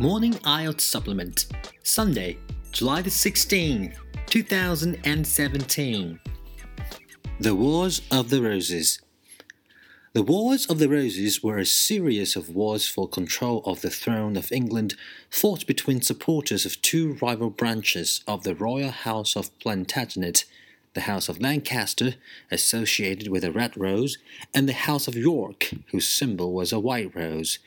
Morning 0.00 0.32
IELTS 0.32 0.80
Supplement, 0.80 1.44
Sunday, 1.82 2.38
July 2.72 3.02
the 3.02 3.10
16th, 3.10 3.98
2017. 4.24 6.20
The 7.38 7.54
Wars 7.54 8.00
of 8.10 8.30
the 8.30 8.40
Roses. 8.40 9.02
The 10.14 10.22
Wars 10.22 10.64
of 10.70 10.78
the 10.78 10.88
Roses 10.88 11.42
were 11.42 11.58
a 11.58 11.66
series 11.66 12.34
of 12.34 12.48
wars 12.48 12.88
for 12.88 13.06
control 13.10 13.62
of 13.66 13.82
the 13.82 13.90
throne 13.90 14.38
of 14.38 14.50
England 14.50 14.94
fought 15.28 15.66
between 15.66 16.00
supporters 16.00 16.64
of 16.64 16.80
two 16.80 17.18
rival 17.20 17.50
branches 17.50 18.24
of 18.26 18.42
the 18.42 18.54
royal 18.54 18.92
house 18.92 19.36
of 19.36 19.50
Plantagenet 19.58 20.46
the 20.94 21.02
House 21.02 21.28
of 21.28 21.40
Lancaster, 21.40 22.14
associated 22.50 23.28
with 23.28 23.44
a 23.44 23.52
red 23.52 23.76
rose, 23.76 24.18
and 24.52 24.68
the 24.68 24.72
House 24.72 25.06
of 25.06 25.14
York, 25.14 25.70
whose 25.92 26.08
symbol 26.08 26.52
was 26.52 26.72
a 26.72 26.80
white 26.80 27.14
rose. 27.14 27.58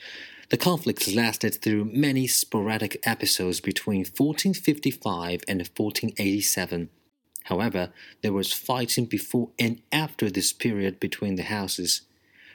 The 0.54 0.57
conflicts 0.57 1.15
lasted 1.15 1.55
through 1.55 1.85
many 1.85 2.27
sporadic 2.27 2.99
episodes 3.07 3.59
between 3.59 4.02
1455 4.02 5.41
and 5.48 5.61
1487. 5.61 6.89
However, 7.45 7.91
there 8.21 8.34
was 8.34 8.53
fighting 8.53 9.05
before 9.05 9.49
and 9.58 9.81
after 9.91 10.30
this 10.30 10.53
period 10.53 10.99
between 10.99 11.38
the 11.38 11.49
houses. 11.58 12.02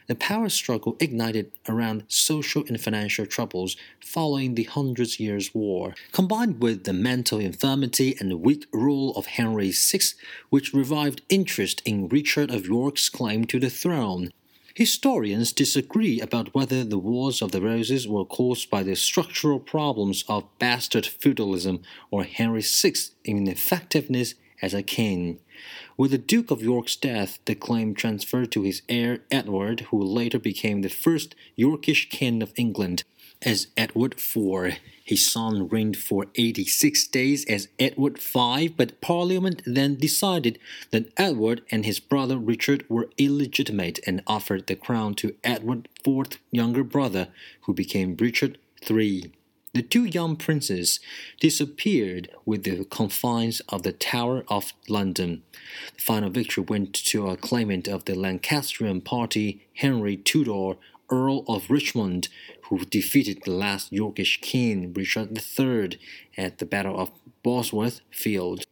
The 0.07 0.15
power 0.15 0.49
struggle 0.49 0.97
ignited 1.01 1.51
around 1.69 2.05
social 2.07 2.63
and 2.69 2.81
financial 2.81 3.27
troubles 3.27 3.77
following 3.99 4.55
the 4.55 4.63
Hundred 4.63 5.19
Years' 5.19 5.53
War, 5.53 5.97
combined 6.13 6.63
with 6.63 6.85
the 6.85 6.93
mental 6.93 7.41
infirmity 7.41 8.15
and 8.21 8.41
weak 8.43 8.69
rule 8.73 9.11
of 9.17 9.27
Henry 9.27 9.73
VI, 9.73 9.99
which 10.51 10.73
revived 10.73 11.23
interest 11.29 11.83
in 11.85 12.07
Richard 12.07 12.53
of 12.53 12.67
York's 12.67 13.09
claim 13.09 13.45
to 13.47 13.59
the 13.59 13.71
throne. 13.71 14.31
Historians 14.79 15.51
disagree 15.51 16.21
about 16.21 16.55
whether 16.55 16.85
the 16.85 17.01
Wars 17.01 17.43
of 17.43 17.51
the 17.51 17.61
Roses 17.61 18.07
were 18.07 18.25
caused 18.25 18.71
by 18.71 18.85
the 18.85 18.95
structural 18.95 19.59
problems 19.59 20.23
of 20.29 20.57
bastard 20.61 21.05
feudalism 21.05 21.83
or 22.13 22.23
Henry 22.23 22.61
VI's 22.61 23.11
ineffectiveness 23.25 24.37
as 24.63 24.75
a 24.75 24.85
king. 24.85 25.41
With 25.97 26.11
the 26.11 26.19
Duke 26.19 26.51
of 26.51 26.63
York's 26.63 26.97
death, 26.97 27.39
the 27.45 27.55
claim 27.55 27.95
transferred 27.95 28.53
to 28.53 28.63
his 28.63 28.83
heir 28.89 29.21
Edward, 29.31 29.81
who 29.91 30.03
later 30.03 30.39
became 30.39 30.83
the 30.83 30.89
first 30.89 31.35
Yorkist 31.57 32.11
king 32.11 32.43
of 32.43 32.53
England 32.57 33.05
as 33.43 33.69
Edward 33.77 34.15
IV. 34.15 34.79
His 35.05 35.31
son 35.31 35.69
reigned 35.69 35.97
for 35.97 36.27
86 36.35 37.07
days 37.09 37.45
as 37.47 37.69
Edward 37.79 38.19
V, 38.19 38.69
but 38.69 39.01
Parliament 39.01 39.63
then 39.65 39.95
decided 39.95 40.59
that 40.91 41.13
Edward 41.17 41.63
and 41.71 41.87
his 41.87 41.99
brother 42.01 42.37
Richard 42.37 42.85
were 42.89 43.11
illegitimate 43.17 44.01
and 44.07 44.23
offered 44.27 44.67
the 44.67 44.77
crown 44.77 45.15
to 45.15 45.35
Edward 45.43 45.89
IV's 46.07 46.39
younger 46.51 46.85
brother, 46.85 47.29
who 47.63 47.73
became 47.73 48.17
Richard 48.17 48.59
III. 48.89 49.33
The 49.79 49.85
two 49.85 50.07
young 50.07 50.35
princes 50.35 50.99
disappeared 51.39 52.31
with 52.45 52.65
the 52.65 52.85
confines 52.87 53.61
of 53.69 53.85
the 53.85 53.93
Tower 53.93 54.43
of 54.49 54.73
London. 54.89 55.45
The 55.95 56.03
final 56.03 56.31
victory 56.31 56.65
went 56.67 56.93
to 56.95 57.29
a 57.29 57.37
claimant 57.37 57.87
of 57.87 58.05
the 58.05 58.17
Lancastrian 58.17 59.03
party, 59.03 59.69
Henry 59.75 60.17
Tudor, 60.17 60.79
Earl 61.11 61.45
of 61.47 61.71
Richmond, 61.71 62.27
who 62.63 62.85
defeated 62.87 63.43
the 63.45 63.53
last 63.53 63.93
Yorkist 63.93 64.41
king, 64.41 64.93
Richard 64.93 65.39
III, 65.39 65.97
at 66.37 66.59
the 66.59 66.67
Battle 66.67 66.99
of 66.99 67.13
Bosworth 67.45 68.01
Field. 68.11 68.65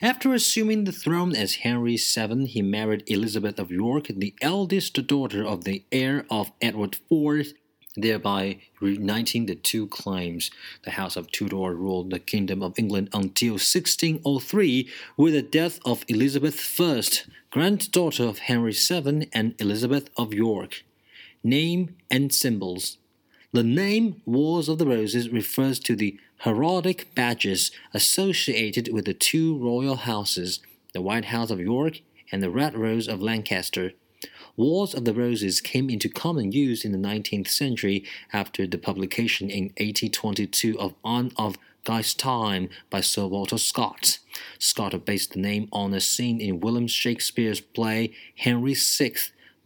After 0.00 0.32
assuming 0.32 0.84
the 0.84 0.92
throne 0.92 1.36
as 1.36 1.56
Henry 1.56 1.98
VII, 1.98 2.46
he 2.46 2.62
married 2.62 3.04
Elizabeth 3.06 3.58
of 3.58 3.70
York, 3.70 4.06
the 4.08 4.34
eldest 4.40 5.06
daughter 5.06 5.44
of 5.44 5.64
the 5.64 5.84
heir 5.92 6.24
of 6.30 6.52
Edward 6.62 6.96
IV, 7.12 7.52
thereby 7.96 8.58
reuniting 8.80 9.46
the 9.46 9.54
two 9.54 9.86
claims. 9.86 10.50
The 10.84 10.92
House 10.92 11.16
of 11.16 11.30
Tudor 11.30 11.74
ruled 11.74 12.10
the 12.10 12.18
Kingdom 12.18 12.62
of 12.62 12.78
England 12.78 13.08
until 13.12 13.54
1603, 13.54 14.88
with 15.16 15.34
the 15.34 15.42
death 15.42 15.78
of 15.84 16.04
Elizabeth 16.08 16.80
I, 16.80 17.02
granddaughter 17.50 18.24
of 18.24 18.38
Henry 18.38 18.72
VII 18.72 19.28
and 19.32 19.54
Elizabeth 19.60 20.10
of 20.16 20.34
York. 20.34 20.84
Name 21.42 21.96
and 22.10 22.32
symbols. 22.32 22.98
The 23.52 23.62
name 23.62 24.20
Wars 24.26 24.68
of 24.68 24.78
the 24.78 24.86
Roses 24.86 25.28
refers 25.30 25.78
to 25.80 25.94
the 25.94 26.18
heraldic 26.44 27.14
badges 27.14 27.70
associated 27.92 28.92
with 28.92 29.04
the 29.04 29.14
two 29.14 29.56
royal 29.56 29.96
houses, 29.96 30.58
the 30.92 31.00
White 31.00 31.26
House 31.26 31.50
of 31.50 31.60
York 31.60 32.00
and 32.32 32.42
the 32.42 32.50
Red 32.50 32.76
Rose 32.76 33.06
of 33.06 33.22
Lancaster. 33.22 33.92
Wars 34.56 34.94
of 34.94 35.04
the 35.04 35.14
Roses 35.14 35.60
came 35.60 35.90
into 35.90 36.08
common 36.08 36.52
use 36.52 36.84
in 36.84 36.92
the 36.92 37.08
19th 37.08 37.48
century 37.48 38.04
after 38.32 38.66
the 38.66 38.78
publication 38.78 39.50
in 39.50 39.64
1822 39.78 40.78
of 40.78 40.94
Anne 41.04 41.32
of 41.36 41.56
Geierstein 41.84 42.70
by 42.88 43.00
Sir 43.00 43.26
Walter 43.26 43.58
Scott. 43.58 44.18
Scott 44.58 45.04
based 45.04 45.32
the 45.32 45.40
name 45.40 45.68
on 45.72 45.92
a 45.92 46.00
scene 46.00 46.40
in 46.40 46.60
William 46.60 46.86
Shakespeare's 46.86 47.60
play 47.60 48.12
Henry 48.36 48.74
VI 48.74 49.14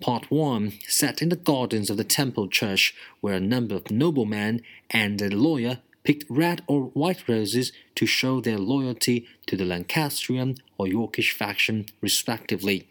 Part 0.01 0.31
1 0.31 0.73
set 0.87 1.21
in 1.21 1.29
the 1.29 1.37
gardens 1.37 1.91
of 1.91 1.97
the 1.97 2.05
Temple 2.05 2.47
Church, 2.49 2.95
where 3.21 3.35
a 3.35 3.41
number 3.41 3.75
of 3.75 3.91
noblemen 3.91 4.63
and 4.91 5.21
a 5.21 5.29
lawyer 5.29 5.81
picked 6.05 6.25
red 6.31 6.63
or 6.69 6.85
white 6.95 7.29
roses 7.29 7.73
to 7.97 8.07
show 8.07 8.41
their 8.41 8.59
loyalty 8.59 9.27
to 9.47 9.57
the 9.57 9.65
Lancastrian 9.65 10.57
or 10.79 10.87
Yorkist 10.87 11.33
faction, 11.33 11.87
respectively. 12.01 12.89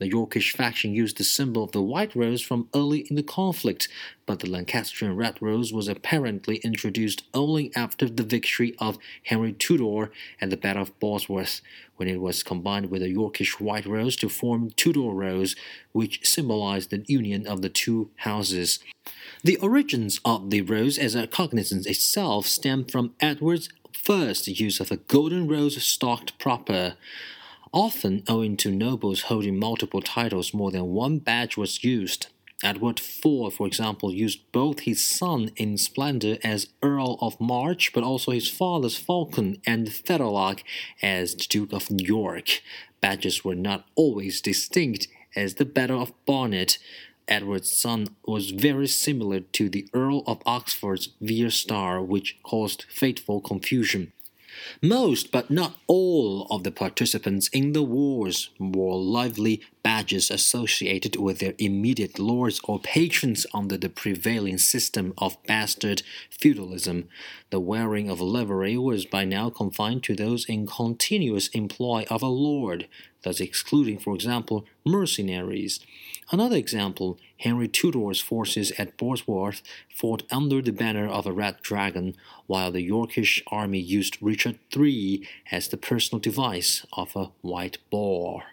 The 0.00 0.08
Yorkist 0.08 0.56
faction 0.56 0.94
used 0.94 1.18
the 1.18 1.24
symbol 1.24 1.62
of 1.62 1.72
the 1.72 1.82
white 1.82 2.16
rose 2.16 2.40
from 2.40 2.70
early 2.74 3.00
in 3.10 3.16
the 3.16 3.22
conflict, 3.22 3.86
but 4.24 4.38
the 4.38 4.48
Lancastrian 4.48 5.14
red 5.14 5.36
rose 5.42 5.74
was 5.74 5.88
apparently 5.88 6.56
introduced 6.64 7.24
only 7.34 7.70
after 7.76 8.08
the 8.08 8.22
victory 8.22 8.74
of 8.78 8.96
Henry 9.24 9.52
Tudor 9.52 10.10
at 10.40 10.48
the 10.48 10.56
Battle 10.56 10.84
of 10.84 10.98
Bosworth, 11.00 11.60
when 11.96 12.08
it 12.08 12.18
was 12.18 12.42
combined 12.42 12.90
with 12.90 13.02
the 13.02 13.10
Yorkist 13.10 13.60
white 13.60 13.84
rose 13.84 14.16
to 14.16 14.30
form 14.30 14.70
Tudor 14.70 15.10
rose, 15.10 15.54
which 15.92 16.26
symbolized 16.26 16.88
the 16.88 17.04
union 17.06 17.46
of 17.46 17.60
the 17.60 17.68
two 17.68 18.08
houses. 18.16 18.78
The 19.44 19.58
origins 19.58 20.18
of 20.24 20.48
the 20.48 20.62
rose 20.62 20.96
as 20.96 21.14
a 21.14 21.26
cognizance 21.26 21.84
itself 21.84 22.46
stem 22.46 22.86
from 22.86 23.12
Edward's 23.20 23.68
first 23.92 24.48
use 24.48 24.80
of 24.80 24.90
a 24.90 24.96
golden 24.96 25.46
rose 25.46 25.82
stalked 25.82 26.38
proper. 26.38 26.94
Often, 27.72 28.24
owing 28.26 28.56
to 28.58 28.70
nobles 28.72 29.22
holding 29.22 29.56
multiple 29.56 30.02
titles, 30.02 30.52
more 30.52 30.72
than 30.72 30.86
one 30.86 31.18
badge 31.18 31.56
was 31.56 31.84
used. 31.84 32.26
Edward 32.64 32.98
IV, 32.98 33.54
for 33.54 33.66
example, 33.66 34.12
used 34.12 34.40
both 34.50 34.80
his 34.80 35.06
sun 35.06 35.52
in 35.56 35.78
splendor 35.78 36.36
as 36.42 36.68
Earl 36.82 37.16
of 37.20 37.40
March, 37.40 37.92
but 37.92 38.02
also 38.02 38.32
his 38.32 38.50
father's 38.50 38.98
falcon 38.98 39.62
and 39.64 39.86
fetterlock 39.86 40.62
as 41.00 41.34
Duke 41.34 41.72
of 41.72 41.88
York. 41.90 42.60
Badges 43.00 43.44
were 43.44 43.54
not 43.54 43.86
always 43.94 44.40
distinct, 44.40 45.06
as 45.36 45.54
the 45.54 45.64
Battle 45.64 46.02
of 46.02 46.12
Barnet. 46.26 46.78
Edward's 47.28 47.70
sun 47.70 48.08
was 48.26 48.50
very 48.50 48.88
similar 48.88 49.40
to 49.40 49.68
the 49.68 49.88
Earl 49.94 50.24
of 50.26 50.42
Oxford's 50.44 51.10
Vere 51.20 51.50
Star, 51.50 52.02
which 52.02 52.38
caused 52.42 52.84
fateful 52.90 53.40
confusion. 53.40 54.12
Most, 54.82 55.30
but 55.30 55.50
not 55.50 55.76
all, 55.86 56.46
of 56.50 56.64
the 56.64 56.70
participants 56.70 57.48
in 57.48 57.72
the 57.72 57.82
wars 57.82 58.50
wore 58.58 58.96
livery 58.96 59.60
badges 59.82 60.30
associated 60.30 61.16
with 61.16 61.38
their 61.38 61.54
immediate 61.58 62.18
lords 62.18 62.60
or 62.64 62.78
patrons 62.80 63.46
under 63.54 63.76
the 63.76 63.88
prevailing 63.88 64.58
system 64.58 65.14
of 65.18 65.42
bastard 65.44 66.02
feudalism. 66.30 67.08
The 67.50 67.60
wearing 67.60 68.10
of 68.10 68.20
livery 68.20 68.76
was 68.76 69.04
by 69.04 69.24
now 69.24 69.50
confined 69.50 70.02
to 70.04 70.14
those 70.14 70.44
in 70.44 70.66
continuous 70.66 71.48
employ 71.48 72.04
of 72.10 72.22
a 72.22 72.28
lord, 72.28 72.88
thus 73.22 73.40
excluding, 73.40 73.98
for 73.98 74.14
example, 74.14 74.66
mercenaries. 74.84 75.80
Another 76.32 76.56
example 76.56 77.18
Henry 77.38 77.66
Tudor's 77.66 78.20
forces 78.20 78.70
at 78.78 78.96
Bosworth 78.96 79.62
fought 79.92 80.22
under 80.30 80.62
the 80.62 80.72
banner 80.72 81.08
of 81.08 81.26
a 81.26 81.32
red 81.32 81.60
dragon, 81.60 82.14
while 82.46 82.70
the 82.70 82.82
Yorkist 82.82 83.42
army 83.48 83.80
used 83.80 84.16
Richard 84.20 84.58
III 84.76 85.26
as 85.50 85.66
the 85.66 85.76
personal 85.76 86.20
device 86.20 86.86
of 86.92 87.16
a 87.16 87.30
white 87.40 87.78
boar. 87.90 88.44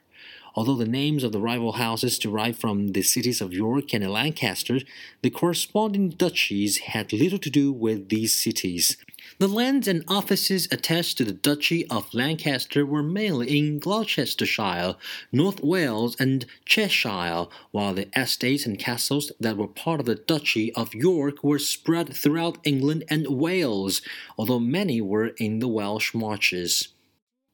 Although 0.56 0.78
the 0.78 0.88
names 0.88 1.24
of 1.24 1.32
the 1.32 1.40
rival 1.40 1.74
houses 1.74 2.18
derived 2.18 2.60
from 2.60 2.94
the 2.94 3.04
cities 3.04 3.42
of 3.42 3.54
York 3.54 3.94
and 3.94 4.10
Lancaster, 4.10 4.80
the 5.22 5.30
corresponding 5.30 6.10
duchies 6.10 6.80
had 6.80 7.14
little 7.14 7.38
to 7.38 7.52
do 7.52 7.72
with 7.72 8.10
these 8.10 8.34
cities. 8.34 8.98
The 9.40 9.48
lands 9.48 9.88
and 9.88 10.04
offices 10.08 10.68
attached 10.72 11.20
to 11.20 11.24
the 11.24 11.32
Duchy 11.32 11.86
of 11.90 12.12
Lancaster 12.12 12.84
were 12.84 13.04
mainly 13.04 13.56
in 13.56 13.78
Gloucestershire, 13.78 14.96
North 15.32 15.62
Wales, 15.62 16.16
and 16.20 16.48
Cheshire, 16.66 17.46
while 17.70 17.94
the 17.94 18.10
estates 18.20 18.66
and 18.66 18.80
castles 18.80 19.32
that 19.40 19.56
were 19.56 19.68
part 19.68 20.00
of 20.00 20.08
the 20.08 20.16
Duchy 20.16 20.74
of 20.74 20.96
York 20.96 21.44
were 21.44 21.60
spread 21.60 22.16
throughout 22.16 22.58
England 22.64 23.04
and 23.10 23.28
Wales, 23.28 24.02
although 24.40 24.60
many 24.60 25.02
were 25.02 25.28
in 25.38 25.60
the 25.60 25.68
Welsh 25.68 26.16
marches. 26.16 26.88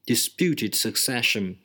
Disputed 0.07 0.75
succession. 0.75 1.57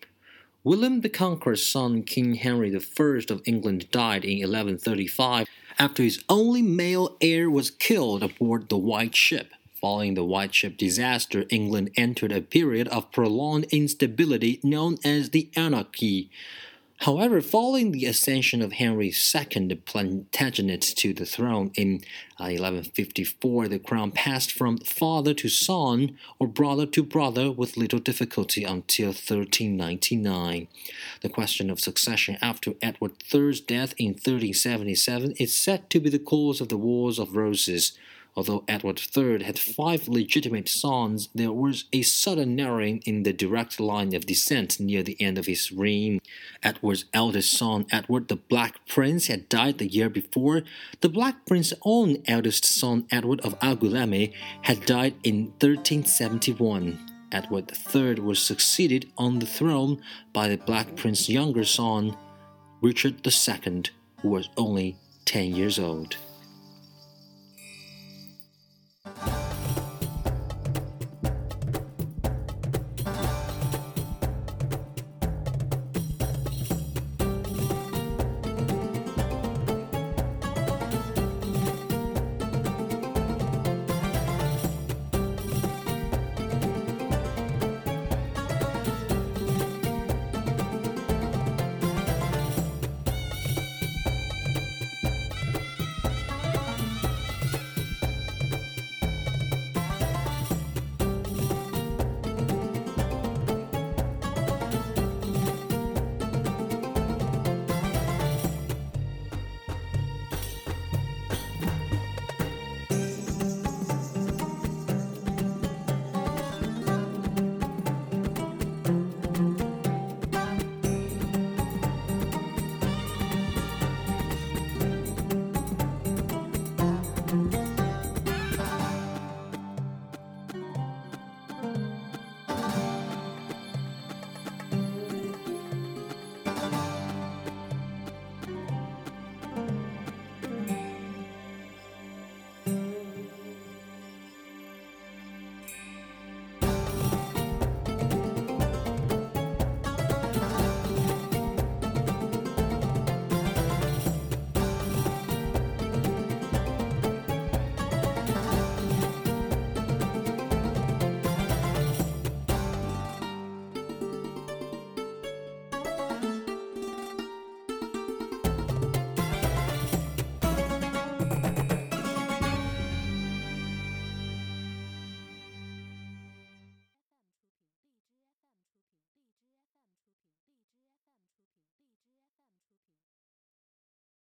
William 0.64 1.02
the 1.02 1.08
Conqueror's 1.08 1.64
son, 1.64 2.02
King 2.02 2.34
Henry 2.34 2.74
I 2.74 3.22
of 3.30 3.42
England, 3.44 3.88
died 3.92 4.24
in 4.24 4.38
1135 4.38 5.46
after 5.78 6.02
his 6.02 6.24
only 6.28 6.60
male 6.60 7.16
heir 7.20 7.48
was 7.48 7.70
killed 7.70 8.24
aboard 8.24 8.68
the 8.68 8.76
White 8.76 9.14
Ship. 9.14 9.52
Following 9.80 10.14
the 10.14 10.24
White 10.24 10.54
Ship 10.54 10.76
disaster, 10.76 11.44
England 11.50 11.90
entered 11.96 12.32
a 12.32 12.40
period 12.40 12.88
of 12.88 13.12
prolonged 13.12 13.66
instability 13.70 14.58
known 14.64 14.98
as 15.04 15.30
the 15.30 15.50
Anarchy. 15.54 16.30
However, 17.02 17.40
following 17.40 17.92
the 17.92 18.06
ascension 18.06 18.60
of 18.60 18.72
Henry 18.72 19.06
II, 19.06 19.76
Plantagenet, 19.86 20.82
to 20.96 21.12
the 21.12 21.24
throne 21.24 21.70
in 21.76 22.02
1154, 22.38 23.64
uh, 23.64 23.68
the 23.68 23.78
crown 23.78 24.10
passed 24.10 24.50
from 24.50 24.78
father 24.78 25.32
to 25.34 25.48
son 25.48 26.18
or 26.40 26.48
brother 26.48 26.86
to 26.86 27.04
brother 27.04 27.52
with 27.52 27.76
little 27.76 28.00
difficulty 28.00 28.64
until 28.64 29.10
1399. 29.10 30.66
The 31.20 31.28
question 31.28 31.70
of 31.70 31.78
succession 31.78 32.36
after 32.42 32.74
Edward 32.82 33.12
III's 33.32 33.60
death 33.60 33.94
in 33.96 34.14
1377 34.14 35.34
is 35.38 35.54
said 35.54 35.88
to 35.90 36.00
be 36.00 36.10
the 36.10 36.18
cause 36.18 36.60
of 36.60 36.68
the 36.68 36.76
Wars 36.76 37.20
of 37.20 37.36
Roses. 37.36 37.92
Although 38.36 38.64
Edward 38.68 39.00
III 39.16 39.42
had 39.42 39.58
five 39.58 40.06
legitimate 40.06 40.68
sons, 40.68 41.28
there 41.34 41.52
was 41.52 41.84
a 41.92 42.02
sudden 42.02 42.54
narrowing 42.54 43.02
in 43.04 43.24
the 43.24 43.32
direct 43.32 43.80
line 43.80 44.14
of 44.14 44.26
descent 44.26 44.78
near 44.78 45.02
the 45.02 45.20
end 45.20 45.38
of 45.38 45.46
his 45.46 45.72
reign. 45.72 46.20
Edward's 46.62 47.06
eldest 47.12 47.52
son, 47.52 47.86
Edward 47.90 48.28
the 48.28 48.36
Black 48.36 48.86
Prince, 48.86 49.26
had 49.26 49.48
died 49.48 49.78
the 49.78 49.88
year 49.88 50.08
before. 50.08 50.62
The 51.00 51.08
Black 51.08 51.46
Prince's 51.46 51.78
own 51.82 52.22
eldest 52.26 52.64
son, 52.64 53.06
Edward 53.10 53.40
of 53.40 53.58
Angoulême, 53.58 54.32
had 54.62 54.86
died 54.86 55.14
in 55.24 55.46
1371. 55.58 56.98
Edward 57.32 57.72
III 57.94 58.14
was 58.20 58.38
succeeded 58.38 59.10
on 59.18 59.38
the 59.38 59.46
throne 59.46 60.00
by 60.32 60.48
the 60.48 60.56
Black 60.56 60.96
Prince's 60.96 61.28
younger 61.28 61.64
son, 61.64 62.16
Richard 62.80 63.26
II, 63.26 63.82
who 64.22 64.28
was 64.28 64.48
only 64.56 64.96
10 65.24 65.54
years 65.54 65.78
old. 65.78 66.16